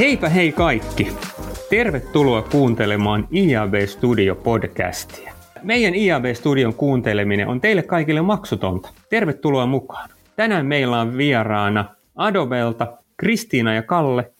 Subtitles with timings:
[0.00, 1.16] Heipä hei kaikki!
[1.70, 5.32] Tervetuloa kuuntelemaan IAB Studio podcastia.
[5.62, 8.88] Meidän IAB Studion kuunteleminen on teille kaikille maksutonta.
[9.10, 10.10] Tervetuloa mukaan.
[10.36, 11.84] Tänään meillä on vieraana
[12.16, 14.32] Adobelta Kristiina ja Kalle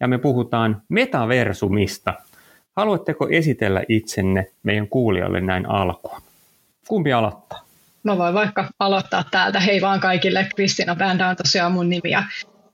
[0.00, 2.14] ja me puhutaan metaversumista.
[2.76, 6.20] Haluatteko esitellä itsenne meidän kuulijoille näin alkuun?
[6.88, 7.64] Kumpi aloittaa?
[8.02, 9.60] Mä voin vaikka aloittaa täältä.
[9.60, 10.48] Hei vaan kaikille.
[10.56, 12.22] Kristiina Bändä on tosiaan mun nimi ja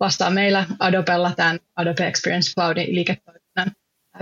[0.01, 3.71] vastaan meillä Adobella tämän Adobe Experience Cloudin liiketoiminnan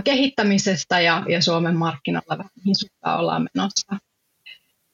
[0.05, 3.97] kehittämisestä ja, ja Suomen markkinoilla vähän mihin suuntaan ollaan menossa.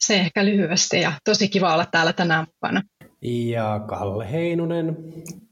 [0.01, 2.83] Se ehkä lyhyesti ja tosi kiva olla täällä tänään mukana.
[3.23, 4.97] Ja Kalle Heinunen,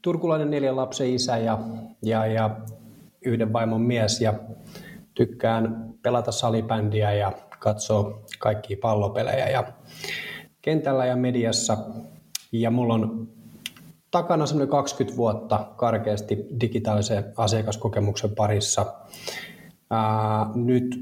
[0.01, 1.59] turkulainen neljän lapsen isä ja,
[2.03, 2.57] ja, ja
[3.25, 4.33] yhden vaimon mies ja
[5.13, 9.73] tykkään pelata salibändiä ja katsoa kaikkia pallopelejä ja
[10.61, 11.77] kentällä ja mediassa.
[12.51, 13.29] Ja mulla on
[14.13, 18.85] takana semmoinen 20 vuotta karkeasti digitaalisen asiakaskokemuksen parissa.
[19.91, 20.99] Ää, nyt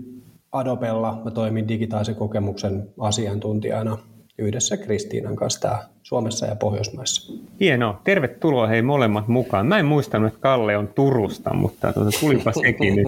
[0.51, 3.97] Adobella mä toimin digitaalisen kokemuksen asiantuntijana
[4.37, 7.33] yhdessä Kristiinan kanssa Suomessa ja Pohjoismaissa.
[7.59, 8.01] Hienoa.
[8.03, 9.67] Tervetuloa hei molemmat mukaan.
[9.67, 13.07] Mä en muistanut, että Kalle on Turusta, mutta tuota, tulipa sekin nyt.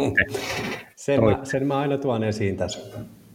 [0.96, 2.80] sen, mä, sen mä aina tuon esiin tässä.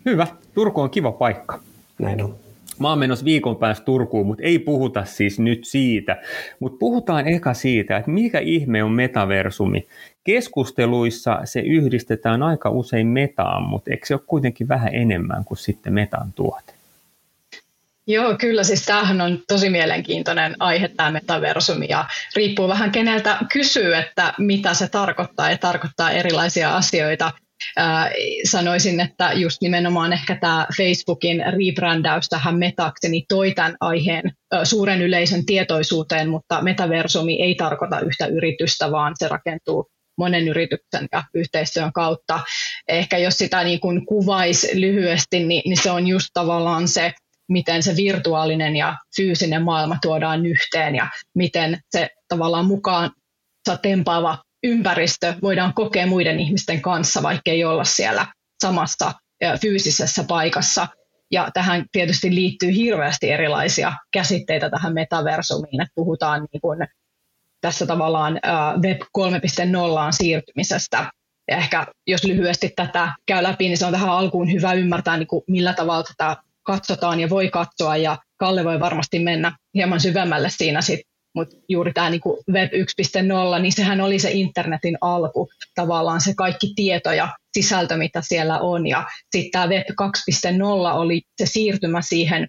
[0.05, 0.27] Hyvä.
[0.55, 1.61] Turku on kiva paikka.
[1.99, 2.48] Näin on.
[2.81, 6.17] Mä oon menossa viikon päästä Turkuun, mutta ei puhuta siis nyt siitä.
[6.61, 9.87] Mutta puhutaan eka siitä, että mikä ihme on metaversumi.
[10.25, 15.93] Keskusteluissa se yhdistetään aika usein metaan, mutta eikö se ole kuitenkin vähän enemmän kuin sitten
[15.93, 16.79] metan tuote?
[18.07, 22.05] Joo, kyllä siis tämähän on tosi mielenkiintoinen aihe tämä metaversumi ja
[22.37, 27.31] riippuu vähän keneltä kysyy, että mitä se tarkoittaa ja tarkoittaa erilaisia asioita
[28.51, 34.33] sanoisin, että just nimenomaan ehkä tämä Facebookin rebrändäys tähän metaksi niin toi tämän aiheen
[34.65, 41.25] suuren yleisön tietoisuuteen, mutta metaversumi ei tarkoita yhtä yritystä, vaan se rakentuu monen yrityksen ja
[41.35, 42.41] yhteistyön kautta.
[42.89, 47.13] Ehkä jos sitä niin kuin kuvaisi lyhyesti, niin, niin se on just tavallaan se,
[47.49, 53.11] miten se virtuaalinen ja fyysinen maailma tuodaan yhteen ja miten se tavallaan mukaan
[53.83, 58.27] tempaava ympäristö voidaan kokea muiden ihmisten kanssa, vaikka ei olla siellä
[58.63, 59.13] samassa
[59.61, 60.89] fyysisessä paikassa.
[61.31, 66.79] Ja tähän tietysti liittyy hirveästi erilaisia käsitteitä tähän metaversumiin, että puhutaan niin kuin
[67.61, 68.41] tässä tavallaan
[68.83, 69.07] Web 3.0
[70.11, 71.11] siirtymisestä.
[71.51, 75.27] Ja ehkä jos lyhyesti tätä käy läpi, niin se on tähän alkuun hyvä ymmärtää, niin
[75.27, 80.51] kuin millä tavalla tätä katsotaan ja voi katsoa, ja Kalle voi varmasti mennä hieman syvemmälle
[80.51, 81.01] siinä sit
[81.35, 86.73] mutta juuri tämä niinku Web 1.0, niin sehän oli se internetin alku, tavallaan se kaikki
[86.77, 88.87] tieto ja sisältö, mitä siellä on.
[88.87, 89.87] Ja sitten tämä Web
[90.93, 92.49] 2.0 oli se siirtymä siihen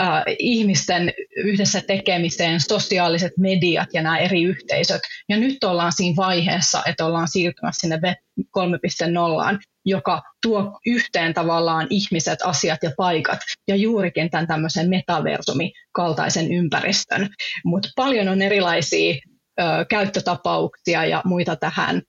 [0.00, 5.02] äh, ihmisten yhdessä tekemiseen, sosiaaliset mediat ja nämä eri yhteisöt.
[5.28, 11.86] Ja nyt ollaan siinä vaiheessa, että ollaan siirtymässä sinne Web 3.0, joka tuo yhteen tavallaan
[11.90, 13.38] ihmiset, asiat ja paikat
[13.68, 17.28] ja juurikin tämän tämmöisen metaversumi-kaltaisen ympäristön.
[17.64, 19.14] Mutta paljon on erilaisia
[19.60, 22.02] ö, käyttötapauksia ja muita tähän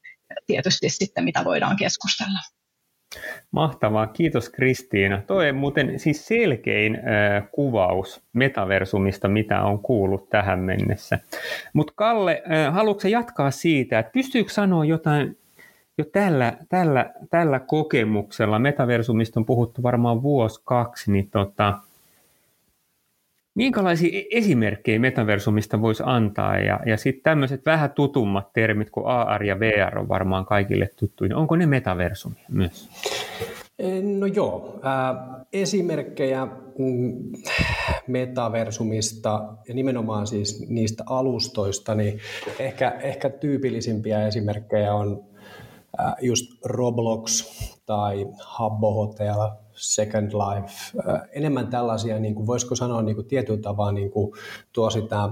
[0.48, 2.40] tietysti sitten, mitä voidaan keskustella.
[3.52, 5.22] Mahtavaa, kiitos Kristiina.
[5.28, 7.00] Tuo on muuten siis selkein
[7.52, 11.20] kuvaus metaversumista, mitä on kuullut tähän mennessä.
[11.74, 15.38] Mutta Kalle, äh, haluatko jatkaa siitä, että pystyykö sanoa jotain
[15.98, 21.80] jo tällä, tällä, tällä kokemuksella, metaversumista on puhuttu varmaan vuosi kaksi, niin tota,
[23.56, 26.58] minkälaisia e-, esimerkkejä metaversumista voisi antaa?
[26.58, 31.38] Ja, ja sitten tämmöiset vähän tutummat termit kuin AR ja VR on varmaan kaikille tuttuja.
[31.38, 32.90] Onko ne metaversumia myös?
[34.18, 34.82] No joo,
[35.54, 36.48] esimerkkejä
[36.80, 37.32] mm,
[38.08, 42.20] metaversumista ja nimenomaan siis niistä alustoista, niin
[42.60, 45.24] ehkä, ehkä tyypillisimpiä esimerkkejä on
[46.22, 47.44] just Roblox
[47.86, 53.62] tai Habbo Hotel, Second Life, äh, enemmän tällaisia, niin kuin, voisiko sanoa niin kuin tietyllä
[53.62, 54.32] tavalla niin kuin,
[54.74, 55.30] tuo sitä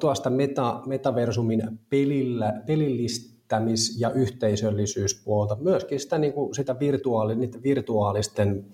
[0.00, 8.66] tuosta meta, metaversumin pelillä, pelillistämis- ja yhteisöllisyyspuolta, myöskin sitä, niin kuin sitä virtuaali, niiden virtuaalisten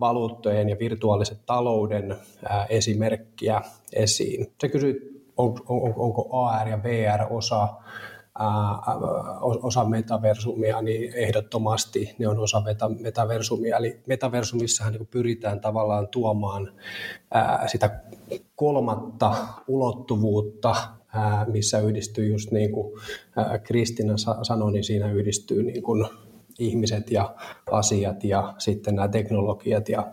[0.00, 3.60] valuuttojen ja virtuaalisen talouden ää, esimerkkiä
[3.92, 4.52] esiin.
[4.60, 7.68] Se kysyy, on, on, onko AR ja VR osa
[9.62, 12.62] osa metaversumia, niin ehdottomasti ne on osa
[13.00, 13.76] metaversumia.
[13.76, 16.72] Eli metaversumissahan niin pyritään tavallaan tuomaan
[17.66, 18.00] sitä
[18.56, 19.34] kolmatta
[19.68, 20.74] ulottuvuutta,
[21.46, 23.00] missä yhdistyy just niin kuin
[23.64, 26.06] Kristina sanoi, niin siinä yhdistyy niin kuin
[26.58, 27.34] ihmiset ja
[27.70, 29.88] asiat ja sitten nämä teknologiat.
[29.88, 30.12] Ja,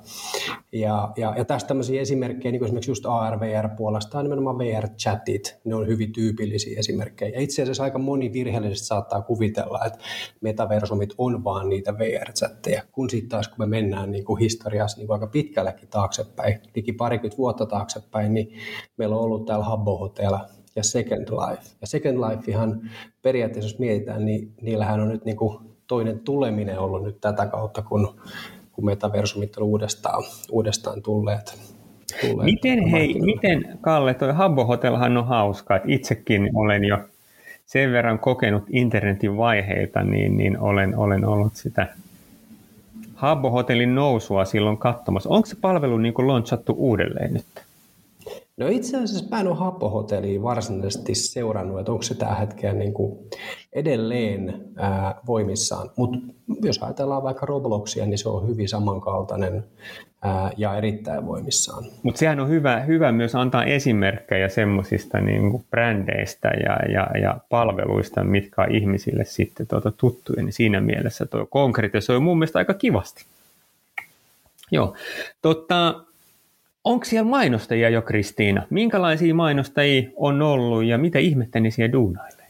[0.72, 5.76] ja, ja, ja tästä tämmöisiä esimerkkejä, niin kuin esimerkiksi just AR-VR puolestaan, nimenomaan VR-chatit, ne
[5.76, 7.32] on hyvin tyypillisiä esimerkkejä.
[7.36, 10.00] Ja itse asiassa aika moni virheellisesti saattaa kuvitella, että
[10.42, 15.08] metaversumit on vaan niitä VR-chatteja, kun sitten taas kun me mennään niin kuin historiassa niin
[15.08, 18.52] kuin aika pitkällekin taaksepäin, liki parikymmentä vuotta taaksepäin, niin
[18.98, 20.38] meillä on ollut täällä Habbo Hotel
[20.76, 21.76] ja Second Life.
[21.82, 22.90] Ja Second Lifehan
[23.22, 27.82] periaatteessa, jos mietitään, niin niillähän on nyt niin kuin toinen tuleminen ollut nyt tätä kautta,
[27.82, 28.16] kun,
[28.72, 31.60] kun metaversumit on uudestaan, uudestaan tulleet.
[32.22, 36.98] tulleet miten, hei, miten Kalle, toi Habbo Hotelhan on hauska, että itsekin olen jo
[37.66, 41.88] sen verran kokenut internetin vaiheita, niin, niin olen, olen ollut sitä
[43.16, 45.30] Habbo Hotellin nousua silloin katsomassa.
[45.30, 47.65] Onko se palvelu niin kuin launchattu uudelleen nyt?
[48.58, 52.94] No itse asiassa mä en ole Happohotellia varsinaisesti seurannut, että onko se tällä hetkellä niin
[52.94, 53.30] kuin
[53.74, 55.90] edelleen ää, voimissaan.
[55.96, 56.18] Mutta
[56.64, 59.64] jos ajatellaan vaikka Robloxia, niin se on hyvin samankaltainen
[60.22, 61.84] ää, ja erittäin voimissaan.
[62.04, 68.24] Mutta sehän on hyvä, hyvä myös antaa esimerkkejä semmoisista niin brändeistä ja, ja, ja palveluista,
[68.24, 73.26] mitkä on ihmisille sitten tuota tuttuja, niin siinä mielessä tuo konkretisoi mun mielestä aika kivasti.
[74.72, 74.94] Joo,
[75.42, 76.06] totta,
[76.86, 78.64] Onko siellä mainostajia jo, Kristiina?
[78.70, 82.46] Minkälaisia mainostajia on ollut ja mitä ihmettä ne siellä duunailee?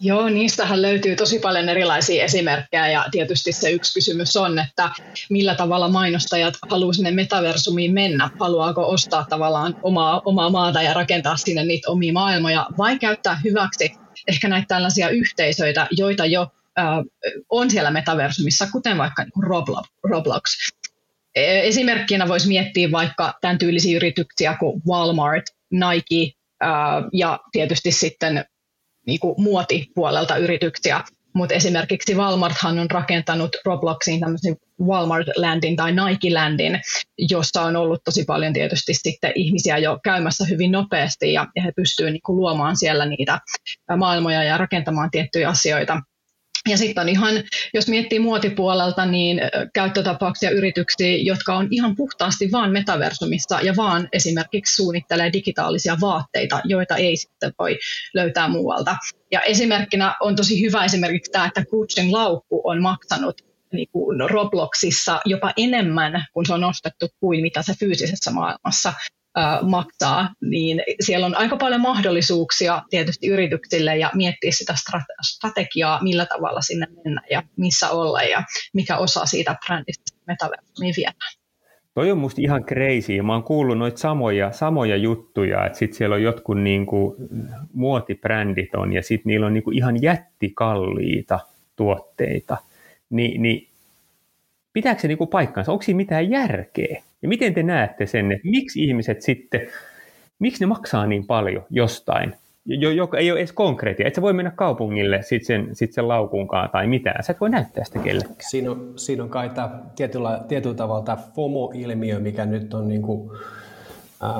[0.00, 4.90] Joo, niistähän löytyy tosi paljon erilaisia esimerkkejä ja tietysti se yksi kysymys on, että
[5.30, 8.30] millä tavalla mainostajat haluaa sinne metaversumiin mennä.
[8.40, 13.92] Haluaako ostaa tavallaan omaa, omaa maata ja rakentaa sinne niitä omia maailmoja vai käyttää hyväksi
[14.28, 16.46] ehkä näitä tällaisia yhteisöitä, joita jo
[17.50, 19.24] on siellä metaversumissa, kuten vaikka
[20.10, 20.42] Roblox.
[21.36, 26.32] Esimerkkinä voisi miettiä vaikka tämän tyylisiä yrityksiä kuin Walmart, Nike
[27.12, 28.44] ja tietysti sitten
[29.06, 31.00] niin kuin muotipuolelta yrityksiä.
[31.34, 36.80] Mutta esimerkiksi Walmarthan on rakentanut Robloxiin tämmöisen Walmart Landin tai Nike Landin,
[37.18, 41.72] jossa on ollut tosi paljon tietysti sitten ihmisiä jo käymässä hyvin nopeasti ja, ja he
[41.76, 43.40] pystyvät niin luomaan siellä niitä
[43.96, 46.00] maailmoja ja rakentamaan tiettyjä asioita
[46.66, 47.34] ja sitten on ihan,
[47.74, 49.40] jos miettii muotipuolelta, niin
[49.74, 56.96] käyttötapauksia yrityksiä, jotka on ihan puhtaasti vaan metaversumissa ja vaan esimerkiksi suunnittelee digitaalisia vaatteita, joita
[56.96, 57.78] ei sitten voi
[58.14, 58.96] löytää muualta.
[59.32, 63.42] Ja esimerkkinä on tosi hyvä esimerkiksi tämä, että Gucciin laukku on maksanut
[63.72, 68.92] niin kuin Robloxissa jopa enemmän kuin se on ostettu kuin mitä se fyysisessä maailmassa
[69.62, 74.74] maksaa, niin siellä on aika paljon mahdollisuuksia tietysti yrityksille ja miettiä sitä
[75.22, 78.42] strategiaa, millä tavalla sinne mennä ja missä olla ja
[78.72, 81.32] mikä osa siitä brändistä metaversumiin viedään.
[81.94, 83.22] Toi on musta ihan crazy.
[83.22, 87.16] Mä oon kuullut noita samoja, samoja juttuja, että sit siellä on jotkut niinku
[87.72, 91.40] muotibrändit on ja sitten niillä on niinku ihan jättikalliita
[91.76, 92.56] tuotteita.
[93.10, 93.68] Ni, niin
[94.76, 95.72] pitääkö se niinku paikkansa?
[95.72, 97.02] Onko siinä mitään järkeä?
[97.22, 99.60] Ja miten te näette sen, että miksi ihmiset sitten,
[100.38, 102.34] miksi ne maksaa niin paljon jostain,
[102.94, 104.06] joka ei ole edes konkreettia.
[104.06, 107.24] Et sä voi mennä kaupungille sit sen, sit sen laukunkaan tai mitään.
[107.24, 108.36] Sä et voi näyttää sitä kellekään.
[108.40, 113.02] Siinä on, siinä on kai tämä tietyllä, tietyllä tavalla tämä FOMO-ilmiö, mikä nyt on niin
[113.02, 113.30] kuin,
[114.20, 114.32] ää,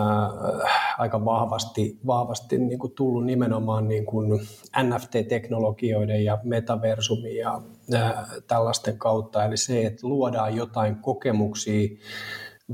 [0.99, 4.40] aika vahvasti, vahvasti niin kuin tullut nimenomaan niin kuin
[4.83, 7.62] NFT-teknologioiden ja metaversumia ja
[7.95, 9.45] ää, tällaisten kautta.
[9.45, 11.88] Eli se, että luodaan jotain kokemuksia,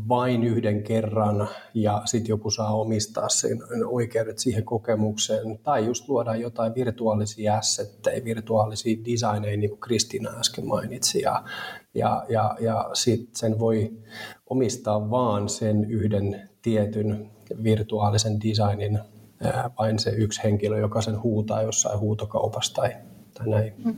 [0.08, 5.58] vain yhden kerran ja sitten joku saa omistaa sen oikeudet siihen kokemukseen.
[5.58, 11.20] Tai just luodaan jotain virtuaalisia assetteja, virtuaalisia designeja, niin kuin Kristiina äsken mainitsi.
[11.20, 11.44] Ja,
[11.94, 13.92] ja, ja, ja sitten sen voi
[14.46, 17.30] omistaa vaan sen yhden tietyn
[17.62, 18.98] virtuaalisen designin
[19.78, 22.90] vain se yksi henkilö, joka sen huutaa jossain huutokaupassa tai,
[23.34, 23.72] tai näin.
[23.84, 23.94] Mm.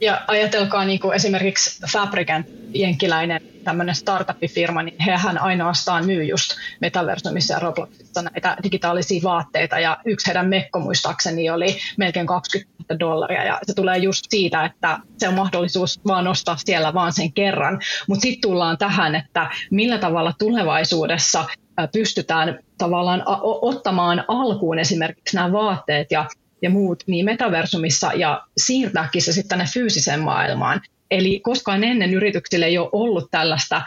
[0.00, 6.50] Ja ajatelkaa niin kuin esimerkiksi Fabricant, jenkkiläinen tämmöinen startup-firma, niin hehän ainoastaan myy just
[6.80, 9.78] Metaversumissa ja Robloxissa näitä digitaalisia vaatteita.
[9.78, 14.64] Ja yksi heidän mekko muistaakseni oli melkein 20 000 dollaria ja se tulee just siitä,
[14.64, 17.80] että se on mahdollisuus vaan nostaa siellä vaan sen kerran.
[18.08, 21.44] Mutta sitten tullaan tähän, että millä tavalla tulevaisuudessa
[21.92, 26.26] pystytään tavallaan ottamaan alkuun esimerkiksi nämä vaatteet ja,
[26.62, 30.80] ja muut niin metaversumissa ja siirtääkin se sitten tänne fyysiseen maailmaan.
[31.10, 33.82] Eli koskaan ennen yrityksille ei ole ollut tällaista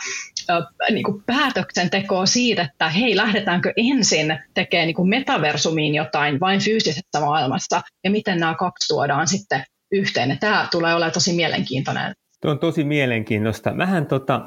[0.92, 7.20] niin kuin päätöksentekoa siitä, että hei, lähdetäänkö ensin tekemään niin kuin metaversumiin jotain vain fyysisessä
[7.20, 10.38] maailmassa, ja miten nämä kaksi tuodaan sitten yhteen.
[10.40, 12.14] Tämä tulee olemaan tosi mielenkiintoinen.
[12.42, 13.74] Tuo on tosi mielenkiintoista.
[13.74, 14.42] Mähän tota,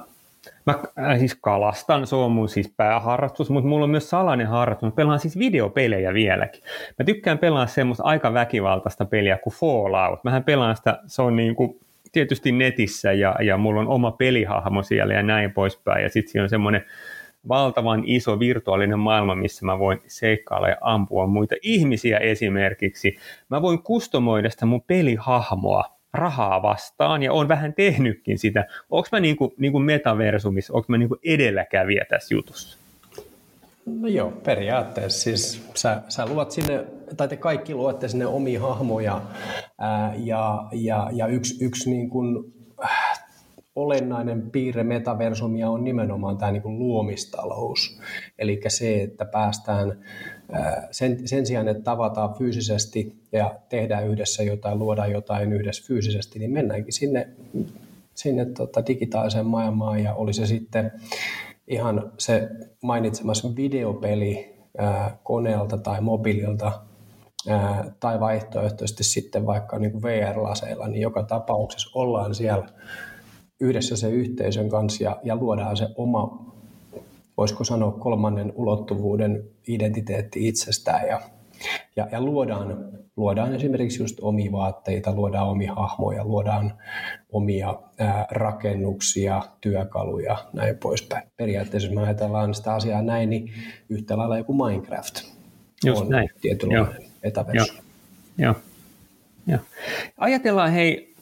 [0.66, 4.86] Mä äh, siis kalastan, se on mun siis pääharrastus, mutta mulla on myös salainen harrastus.
[4.86, 6.62] Mä pelaan siis videopelejä vieläkin.
[6.98, 10.24] Mä tykkään pelaa semmoista aika väkivaltaista peliä kuin Fallout.
[10.24, 11.80] Mähän pelaan sitä, se on niin kuin
[12.12, 16.02] tietysti netissä ja, ja mulla on oma pelihahmo siellä ja näin poispäin.
[16.02, 16.84] Ja sitten on semmoinen
[17.48, 23.18] valtavan iso virtuaalinen maailma, missä mä voin seikkailla ja ampua muita ihmisiä esimerkiksi.
[23.48, 28.64] Mä voin kustomoida sitä mun pelihahmoa rahaa vastaan ja on vähän tehnytkin sitä.
[28.90, 32.81] Onko mä niin kuin, niin kuin metaversumissa, onko mä niin kuin edelläkävijä tässä jutussa?
[33.86, 35.20] No joo, periaatteessa.
[35.20, 36.86] Siis sä, sä luot sinne,
[37.16, 39.22] tai te kaikki luotte sinne omia hahmoja,
[39.78, 42.52] ää, ja, ja, ja yksi, yksi niin kuin,
[42.84, 43.22] äh,
[43.76, 48.00] olennainen piirre metaversumia on nimenomaan tämä niin kuin luomistalous.
[48.38, 49.98] Eli se, että päästään
[50.90, 56.50] sen, sen sijaan, että tavataan fyysisesti ja tehdään yhdessä jotain, luodaan jotain yhdessä fyysisesti, niin
[56.50, 57.28] mennäänkin sinne,
[58.14, 60.92] sinne tota digitaaliseen maailmaan ja oli se sitten
[61.68, 62.48] ihan se
[62.82, 66.72] mainitsemassa videopeli ää, koneelta tai mobiililta
[67.48, 72.68] ää, tai vaihtoehtoisesti sitten vaikka niin kuin VR-laseilla, niin joka tapauksessa ollaan siellä
[73.60, 76.52] yhdessä se yhteisön kanssa ja, ja luodaan se oma,
[77.36, 81.20] voisiko sanoa kolmannen ulottuvuuden identiteetti itsestään ja
[81.96, 82.84] ja, ja luodaan,
[83.16, 86.72] luodaan esimerkiksi just omia vaatteita, luodaan omia hahmoja, luodaan
[87.32, 91.28] omia ää, rakennuksia, työkaluja, näin poispäin.
[91.36, 93.52] Periaatteessa, jos me ajatellaan sitä asiaa näin, niin
[93.88, 95.22] yhtä lailla joku Minecraft
[95.84, 96.28] just on näin.
[96.40, 97.74] tietynlainen etäversio.
[97.74, 97.82] Joo.
[98.38, 98.54] Joo.
[99.46, 99.58] Joo.
[100.18, 101.14] Ajatellaan, hei,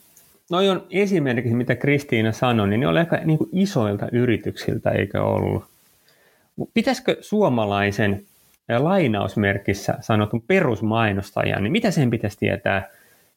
[0.51, 5.23] noi on esimerkiksi, mitä Kristiina sanoi, niin ne on aika niin kuin isoilta yrityksiltä, eikö
[5.23, 5.65] ollut?
[6.75, 8.25] Pitäisikö suomalaisen
[8.79, 12.89] lainausmerkissä sanotun perusmainostajan, niin mitä sen pitäisi tietää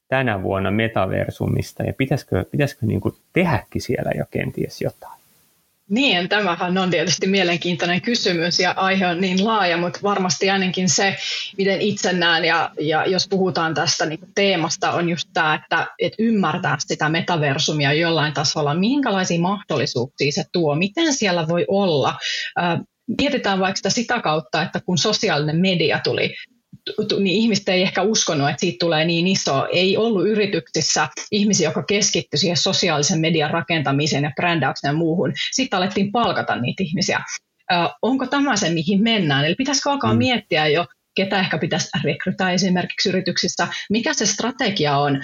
[0.08, 5.24] tänä vuonna metaversumista ja pitäisikö, pitäisikö niin kuin tehdäkin siellä jo kenties jotain?
[5.90, 11.18] Niin, tämähän on tietysti mielenkiintoinen kysymys ja aihe on niin laaja, mutta varmasti ainakin se,
[11.58, 16.24] miten itse näen ja, ja jos puhutaan tästä niin teemasta, on just tämä, että, että
[16.24, 22.18] ymmärtää sitä metaversumia jollain tasolla, minkälaisia mahdollisuuksia se tuo, miten siellä voi olla
[23.22, 26.36] mietitään vaikka sitä, sitä kautta, että kun sosiaalinen media tuli,
[27.20, 29.68] niin ihmiset ei ehkä uskonut, että siitä tulee niin iso.
[29.72, 35.34] Ei ollut yrityksissä ihmisiä, jotka keskittyi siihen sosiaalisen median rakentamiseen ja brändäykseen ja muuhun.
[35.52, 37.20] Sitten alettiin palkata niitä ihmisiä.
[38.02, 39.46] onko tämä se, mihin mennään?
[39.46, 40.18] Eli pitäisikö alkaa mm.
[40.18, 45.22] miettiä jo, ketä ehkä pitäisi rekrytää esimerkiksi yrityksissä, mikä se strategia on,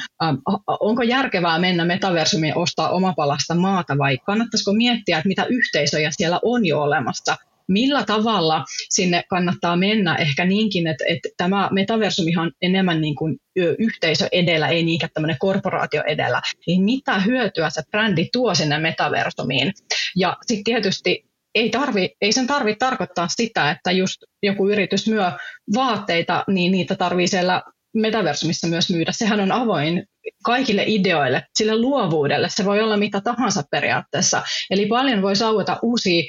[0.79, 6.65] onko järkevää mennä metaversumiin ostaa omapalasta maata vai kannattaisiko miettiä, että mitä yhteisöjä siellä on
[6.65, 7.35] jo olemassa,
[7.69, 13.37] millä tavalla sinne kannattaa mennä ehkä niinkin, että, että tämä metaversumi on enemmän niin kuin
[13.79, 19.73] yhteisö edellä, ei niinkään tämmöinen korporaatio edellä, niin mitä hyötyä se brändi tuo sinne metaversumiin.
[20.15, 25.31] Ja sitten tietysti ei, tarvi, ei sen tarvitse tarkoittaa sitä, että just joku yritys myö
[25.75, 27.61] vaatteita, niin niitä tarvii siellä
[27.93, 29.11] metaversumissa myös myydä.
[29.11, 30.03] Sehän on avoin
[30.43, 32.49] kaikille ideoille, sille luovuudelle.
[32.49, 34.43] Se voi olla mitä tahansa periaatteessa.
[34.69, 36.23] Eli paljon voi saavuttaa uusia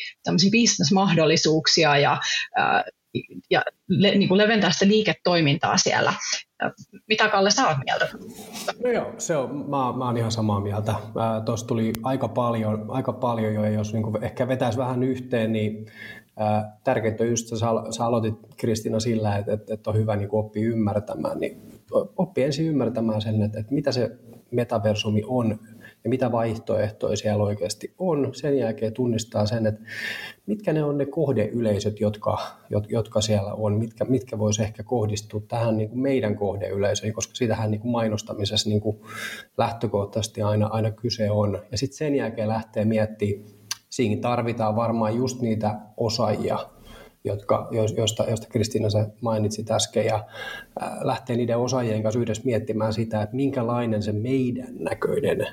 [0.50, 2.18] bisnesmahdollisuuksia ja,
[3.50, 6.14] ja le, niin kuin leventää sitä liiketoimintaa siellä.
[7.08, 8.08] Mitä Kalle sä oot mieltä?
[8.84, 10.94] No joo, se on, mä, mä oon ihan samaa mieltä.
[11.44, 15.86] Tuossa tuli aika paljon, aika paljon jo, jos niin ehkä vetäisi vähän yhteen, niin
[16.84, 20.68] tärkeintä on just, sä, sä aloitit Kristina sillä, että, että, että on hyvä niin oppia
[20.68, 21.80] ymmärtämään, niin
[22.16, 24.10] oppii ensin ymmärtämään sen, että, että mitä se
[24.50, 25.58] metaversumi on
[26.04, 28.30] ja mitä vaihtoehtoja siellä oikeasti on.
[28.34, 29.80] Sen jälkeen tunnistaa sen, että
[30.46, 32.38] mitkä ne on ne kohdeyleisöt, jotka,
[32.88, 37.70] jotka siellä on, mitkä, mitkä voisi ehkä kohdistua tähän niin kuin meidän kohdeyleisöön, koska siitähän
[37.70, 39.00] niin kuin mainostamisessa niin kuin
[39.58, 41.58] lähtökohtaisesti aina, aina kyse on.
[41.70, 43.59] Ja sitten sen jälkeen lähtee miettimään,
[43.90, 46.58] siinä tarvitaan varmaan just niitä osaajia,
[47.24, 50.24] jotka, josta, josta Kristiina sä mainitsit äsken, ja
[51.00, 55.46] lähtee niiden osaajien kanssa yhdessä miettimään sitä, että minkälainen se meidän näköinen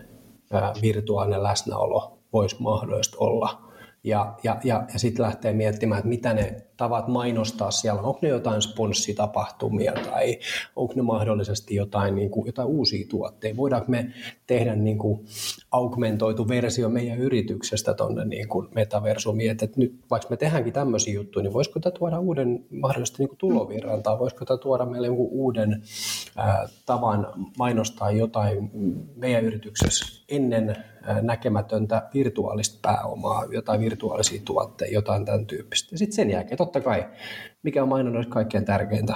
[0.82, 3.62] virtuaalinen läsnäolo voisi mahdollista olla.
[4.04, 8.30] Ja, ja, ja, ja sitten lähtee miettimään, että mitä ne tavat mainostaa siellä, onko ne
[8.30, 10.40] jotain sponssitapahtumia tai
[10.76, 14.14] onko ne mahdollisesti jotain, niin kuin, jotain uusia tuotteita, voidaanko me
[14.48, 15.26] tehdä niin kuin
[15.72, 21.44] augmentoitu versio meidän yrityksestä tuonne niin kuin metaversumiin, että, nyt vaikka me tehdäänkin tämmöisiä juttuja,
[21.44, 25.30] niin voisiko tämä tuoda uuden mahdollisesti niin kuin tulovirran tai voisiko tämä tuoda meille jonkun
[25.32, 25.84] uuden
[26.36, 28.72] ää, tavan mainostaa jotain
[29.16, 30.76] meidän yrityksessä ennen
[31.22, 35.94] näkemätöntä virtuaalista pääomaa, jotain virtuaalisia tuotteita, jotain tämän tyyppistä.
[35.94, 37.06] Ja sitten sen jälkeen totta kai,
[37.64, 39.14] mikä on mainonnassa kaikkein tärkeintä,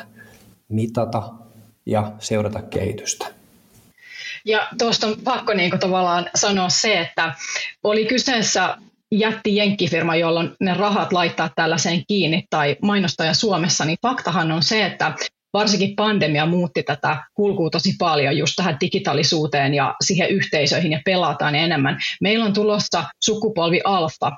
[0.69, 1.23] mitata
[1.85, 3.25] ja seurata kehitystä.
[4.45, 7.33] Ja tuosta on pakko niin tavallaan sanoa se, että
[7.83, 8.77] oli kyseessä
[9.11, 14.85] jätti jenkkifirma, jolloin ne rahat laittaa tällaiseen kiinni tai mainostaja Suomessa, niin faktahan on se,
[14.85, 15.13] että
[15.53, 21.55] varsinkin pandemia muutti tätä kulkua tosi paljon just tähän digitaalisuuteen ja siihen yhteisöihin ja pelataan
[21.55, 21.97] enemmän.
[22.21, 24.31] Meillä on tulossa sukupolvi alfa,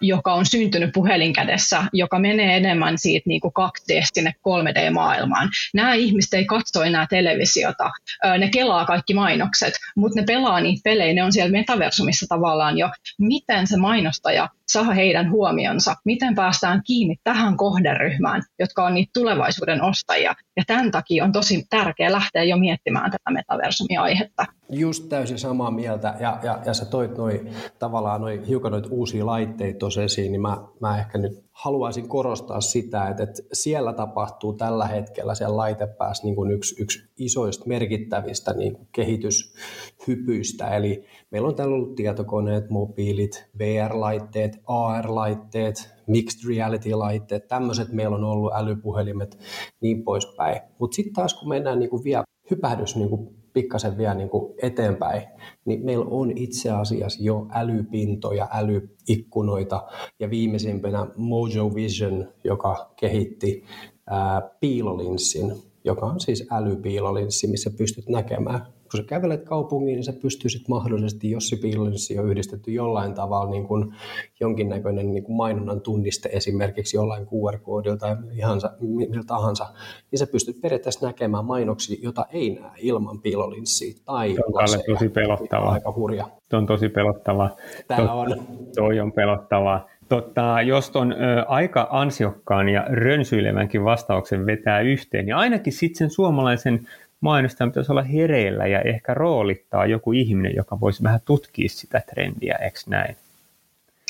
[0.00, 5.48] joka on syntynyt puhelinkädessä, joka menee enemmän siitä niin kuin 2D sinne 3D-maailmaan.
[5.74, 7.90] Nämä ihmiset ei katso enää televisiota,
[8.38, 12.90] ne kelaa kaikki mainokset, mutta ne pelaa niitä pelejä, ne on siellä metaversumissa tavallaan jo.
[13.18, 19.82] Miten se mainostaja saa heidän huomionsa, miten päästään kiinni tähän kohderyhmään, jotka on niitä tulevaisuuden
[19.82, 20.34] ostajia.
[20.56, 24.44] Ja tämän takia on tosi tärkeää lähteä jo miettimään tätä metaversumia-aihetta.
[24.70, 27.46] Just täysin samaa mieltä, ja, ja, ja sä toit noi,
[27.78, 32.60] tavallaan noi, hiukan noita uusia laitteita tuossa esiin, niin mä, mä ehkä nyt haluaisin korostaa
[32.60, 38.52] sitä, että, että siellä tapahtuu tällä hetkellä siellä laitepäässä niin kuin yksi, yksi isoista merkittävistä
[38.52, 40.76] niin kuin kehityshypyistä.
[40.76, 48.52] Eli meillä on täällä ollut tietokoneet, mobiilit, VR-laitteet, AR-laitteet, mixed reality-laitteet, tämmöiset meillä on ollut,
[48.54, 49.38] älypuhelimet,
[49.80, 50.60] niin poispäin.
[50.78, 54.54] Mutta sitten taas kun mennään niin kuin vielä hypähdys niin kuin pikkasen vielä niin kuin
[54.62, 55.22] eteenpäin,
[55.64, 59.86] niin meillä on itse asiassa jo älypintoja, älyikkunoita.
[60.20, 63.64] Ja viimeisimpänä Mojo Vision, joka kehitti
[64.06, 65.52] ää, piilolinssin,
[65.84, 71.30] joka on siis älypiilolinssi, missä pystyt näkemään kun sä kävelet kaupungiin, niin sä pystyisit mahdollisesti,
[71.30, 73.94] jos se on yhdistetty jollain tavalla niin kuin
[74.40, 79.66] jonkinnäköinen niin kuin mainonnan tunniste esimerkiksi jollain QR-koodilla tai ihan millä tahansa,
[80.10, 84.52] niin sä pystyt periaatteessa näkemään mainoksia, jota ei näe ilman piilolinssiä tai on
[84.86, 85.72] tosi pelottavaa.
[85.72, 86.28] Aika hurja.
[86.48, 87.56] Tuo on tosi pelottavaa.
[87.88, 88.36] Tämä on.
[88.76, 89.86] Toi on pelottavaa.
[90.08, 96.10] Totta, jos ton ö, aika ansiokkaan ja rönsyilevänkin vastauksen vetää yhteen, niin ainakin sitten sen
[96.10, 96.86] suomalaisen
[97.20, 102.54] mainostajan pitäisi olla hereillä ja ehkä roolittaa joku ihminen, joka voisi vähän tutkia sitä trendiä,
[102.54, 103.16] eikö näin?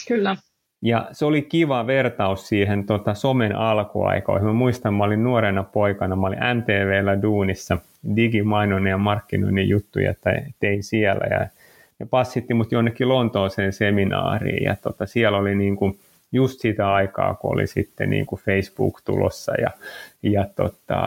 [0.08, 0.36] Kyllä.
[0.82, 4.46] Ja se oli kiva vertaus siihen tota, somen alkuaikoihin.
[4.46, 7.78] Mä muistan, mä olin nuorena poikana, mä olin MTVllä duunissa
[8.16, 10.14] digimainonnin ja markkinoinnin juttuja
[10.60, 11.46] tein siellä ja
[11.98, 15.98] ne passitti mut jonnekin Lontooseen seminaariin ja tota, siellä oli niin kuin
[16.32, 19.70] just sitä aikaa, kun oli sitten niin kuin Facebook tulossa ja,
[20.22, 21.06] ja tota,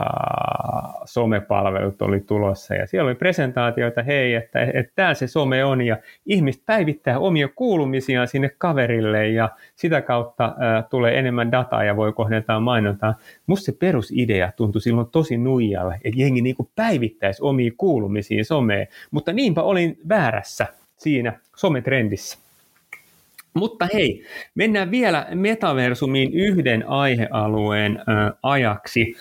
[1.04, 5.96] somepalvelut oli tulossa ja siellä oli presentaatioita, hei, että, että tämä se some on ja
[6.26, 12.12] ihmiset päivittää omia kuulumisiaan sinne kaverille ja sitä kautta ä, tulee enemmän dataa ja voi
[12.12, 13.14] kohdentaa mainontaa.
[13.46, 18.88] Musta se perusidea tuntui silloin tosi nuijalle, että jengi niin kuin päivittäisi omia kuulumisiin someen,
[19.10, 22.41] mutta niinpä olin väärässä siinä sometrendissä.
[23.54, 28.02] Mutta hei, mennään vielä metaversumiin yhden aihealueen ö,
[28.42, 29.14] ajaksi.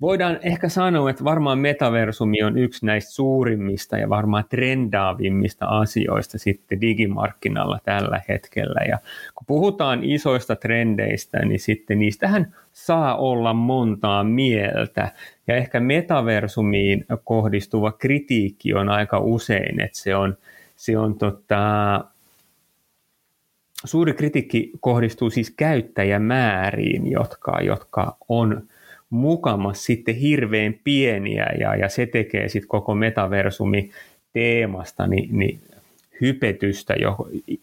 [0.00, 6.80] Voidaan ehkä sanoa, että varmaan metaversumi on yksi näistä suurimmista ja varmaan trendaavimmista asioista sitten
[6.80, 8.80] digimarkkinalla tällä hetkellä.
[8.88, 8.98] Ja
[9.34, 15.08] kun puhutaan isoista trendeistä, niin sitten niistähän saa olla montaa mieltä.
[15.46, 20.36] Ja ehkä metaversumiin kohdistuva kritiikki on aika usein, että se on,
[20.76, 22.04] se on tota,
[23.86, 28.62] suuri kritiikki kohdistuu siis käyttäjämääriin, jotka, jotka on
[29.10, 33.90] mukamas sitten hirveän pieniä ja, ja se tekee sitten koko metaversumi
[34.32, 35.60] teemasta niin, niin
[36.20, 37.16] hypetystä jo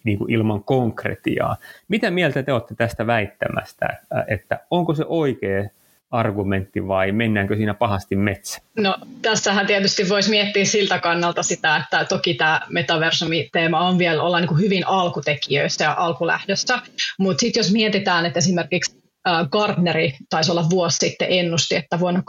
[0.03, 1.57] niin kuin ilman konkretiaa.
[1.87, 5.69] Mitä mieltä te olette tästä väittämästä, että onko se oikea
[6.13, 8.61] argumentti vai mennäänkö siinä pahasti metsä?
[8.77, 14.39] No tässähän tietysti voisi miettiä siltä kannalta sitä, että toki tämä metaversumi-teema on vielä olla
[14.39, 16.79] niin hyvin alkutekijöissä ja alkulähdössä,
[17.19, 19.03] mutta sitten jos mietitään, että esimerkiksi
[19.51, 22.23] Gardneri taisi olla vuosi sitten ennusti, että vuonna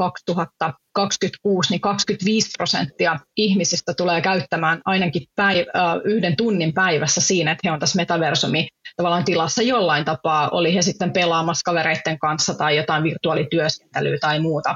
[0.95, 7.73] 2026 niin 25 prosenttia ihmisistä tulee käyttämään ainakin päiv- yhden tunnin päivässä siinä, että he
[7.73, 13.03] on tässä metaversumi tavallaan tilassa jollain tapaa, oli he sitten pelaamassa kavereiden kanssa tai jotain
[13.03, 14.75] virtuaalityöskentelyä tai muuta,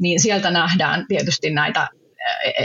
[0.00, 1.88] niin sieltä nähdään tietysti näitä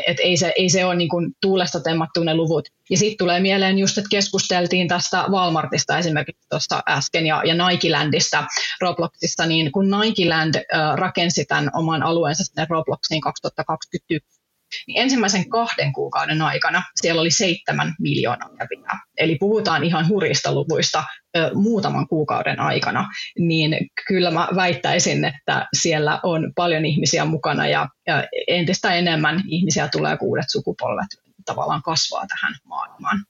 [0.08, 2.68] et ei, se, ei se ole niin kuin tuulesta temmattu ne luvut.
[2.90, 8.44] Ja sitten tulee mieleen just, että keskusteltiin tästä Walmartista esimerkiksi tuossa äsken ja, ja Nikelandista
[8.82, 14.45] Robloxissa, niin kun Nikeland äh, rakensi tämän oman alueensa sinne Robloxiin 2021,
[14.88, 19.00] niin ensimmäisen kahden kuukauden aikana siellä oli seitsemän miljoonaa kävijää.
[19.18, 21.04] Eli puhutaan ihan hurista luvuista
[21.38, 23.10] ö, muutaman kuukauden aikana,
[23.40, 29.88] niin kyllä mä väittäisin, että siellä on paljon ihmisiä mukana ja, ja entistä enemmän ihmisiä
[29.88, 31.08] tulee kuudet sukupolvet
[31.46, 33.26] tavallaan kasvaa tähän maailmaan.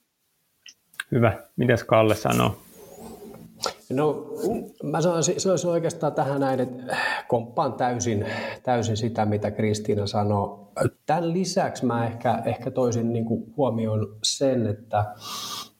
[1.11, 1.33] Hyvä.
[1.55, 2.64] Mitäs Kalle sanoo?
[3.93, 4.25] No,
[4.83, 8.25] mä sanoisin, sanoisin oikeastaan tähän näin, että komppaan täysin,
[8.63, 10.65] täysin sitä, mitä Kristiina sanoi.
[11.05, 15.05] Tämän lisäksi mä ehkä, ehkä toisin niin kuin huomioon sen, että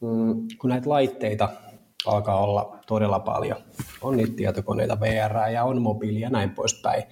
[0.02, 1.50] mm, kun näitä laitteita
[2.06, 3.58] alkaa olla todella paljon,
[4.02, 7.04] on niitä tietokoneita, VR ja on mobiili ja näin poispäin,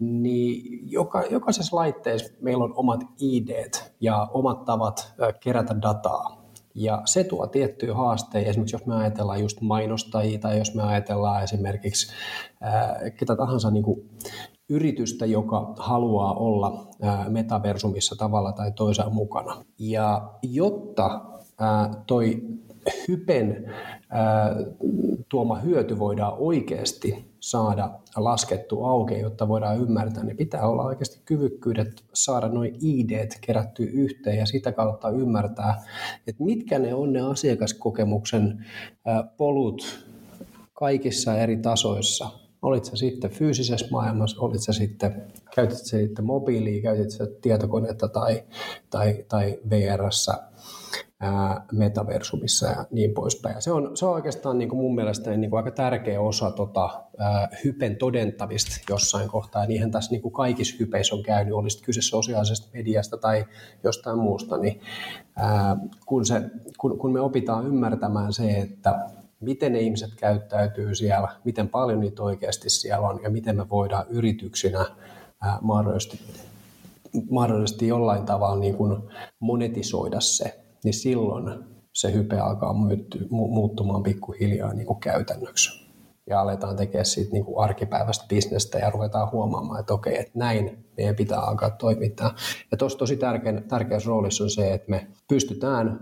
[0.00, 6.43] niin joka, jokaisessa laitteessa meillä on omat ID ja omat tavat kerätä dataa
[6.74, 11.44] ja se tuo tiettyjä haasteita, esimerkiksi jos me ajatellaan just mainostajia tai jos me ajatellaan
[11.44, 12.12] esimerkiksi
[12.60, 14.10] ää, ketä tahansa niin kuin
[14.68, 19.64] yritystä, joka haluaa olla ää, metaversumissa tavalla tai toisella mukana.
[19.78, 21.20] Ja jotta
[21.58, 22.42] ää, toi
[23.08, 23.72] hypen
[25.28, 32.04] tuoma hyöty voidaan oikeasti saada laskettu auki, jotta voidaan ymmärtää, niin pitää olla oikeasti kyvykkyydet
[32.14, 35.82] saada noin ID kerättyä yhteen ja sitä kautta ymmärtää,
[36.26, 38.64] että mitkä ne on ne asiakaskokemuksen
[39.36, 40.06] polut
[40.72, 42.43] kaikissa eri tasoissa.
[42.64, 48.08] Olit se sitten fyysisessä maailmassa, olit se sitten, käytit se sitten mobiilia, käytit se tietokonetta
[48.08, 48.44] tai,
[48.90, 50.34] tai, tai VRssä
[51.72, 53.54] metaversumissa ja niin poispäin.
[53.54, 56.50] Ja se, on, se on oikeastaan niin kuin mun mielestä niin kuin aika tärkeä osa
[56.50, 59.62] tota, ää, hypen todentavista jossain kohtaa.
[59.62, 63.44] Ja niinhän tässä niin kuin kaikissa hypeissä on käynyt, olisi kyse sosiaalisesta mediasta tai
[63.84, 64.80] jostain muusta, niin
[65.36, 66.42] ää, kun, se,
[66.78, 69.06] kun, kun me opitaan ymmärtämään se, että
[69.40, 74.06] miten ne ihmiset käyttäytyy siellä, miten paljon niitä oikeasti siellä on ja miten me voidaan
[74.08, 74.86] yrityksinä
[75.60, 76.20] mahdollisesti,
[77.30, 79.02] mahdollisesti jollain tavalla niin kuin
[79.40, 82.74] monetisoida se niin silloin se hype alkaa
[83.30, 85.84] muuttumaan pikkuhiljaa niin kuin käytännöksi.
[86.26, 90.86] Ja aletaan tekemään siitä niin kuin arkipäiväistä bisnestä ja ruvetaan huomaamaan, että okei, että näin
[90.96, 92.34] meidän pitää alkaa toimittaa.
[92.70, 96.00] Ja tuossa tosi tärkeä, tärkeässä roolissa on se, että me pystytään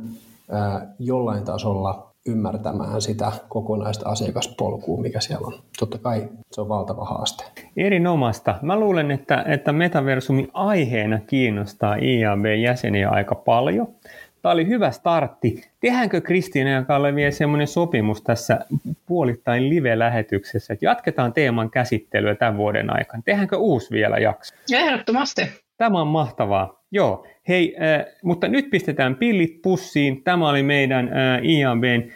[0.50, 5.62] ää, jollain tasolla ymmärtämään sitä kokonaista asiakaspolkua, mikä siellä on.
[5.78, 7.44] Totta kai se on valtava haaste.
[7.76, 8.58] Erinomaista.
[8.62, 13.88] Mä luulen, että, että metaversumi aiheena kiinnostaa IAB-jäseniä aika paljon.
[14.42, 15.70] Tämä oli hyvä startti.
[15.80, 18.61] Tehdäänkö Kristiina ja Kalle vielä semmoinen sopimus tässä
[19.06, 23.22] puolittain live-lähetyksessä, että jatketaan teeman käsittelyä tämän vuoden aikana?
[23.24, 24.54] Tehdäänkö uusi vielä jakso?
[24.72, 25.42] Ehdottomasti.
[25.82, 26.82] Tämä on mahtavaa.
[26.90, 30.22] Joo, hei, äh, mutta nyt pistetään pillit pussiin.
[30.22, 32.10] Tämä oli meidän äh, IABn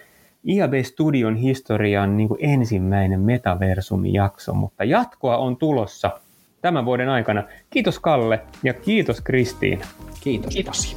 [0.48, 6.10] IAB Studion historian niin kuin ensimmäinen metaversumi-jakso, mutta jatkoa on tulossa
[6.62, 7.42] tämän vuoden aikana.
[7.70, 9.86] Kiitos Kalle ja kiitos Kristiina.
[10.20, 10.54] Kiitos.
[10.54, 10.96] Kiitos.